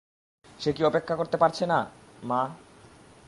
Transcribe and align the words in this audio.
সে 0.59 0.69
কি 0.73 0.81
অপেক্ষা 0.83 1.15
করতে 1.15 1.37
পারছে 1.37 1.63
না, 1.65 1.79
মা? 2.23 2.41